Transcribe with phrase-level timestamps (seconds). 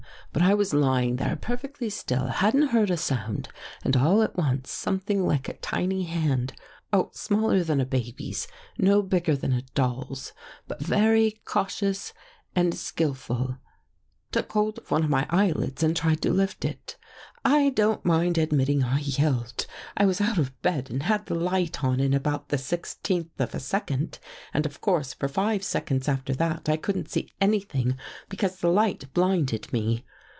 [0.33, 3.49] But I was lying there perfectly still, hadn't heard a sound,
[3.83, 6.53] and all at once, something like a tiny hand—
[6.93, 10.31] oh, smaller than a baby's, no big ger than a doll's,
[10.69, 12.13] but very cautious
[12.55, 13.57] and skillful,—
[14.31, 16.95] took hold of one of my eyelids and tried to lift it."
[17.43, 19.65] I don't mind admitting I yelled.
[19.97, 23.53] I was out of bed and had the light on in about the sixteenth of
[23.53, 24.17] a second
[24.53, 27.97] and of course for five seconds after that I couldn't see anything
[28.29, 30.05] because the light blinded me.